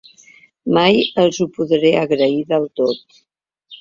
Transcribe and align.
Mai 0.77 1.03
els 1.25 1.39
ho 1.43 1.47
podré 1.57 1.93
agrair 2.05 2.41
del 2.55 2.67
tot. 2.81 3.19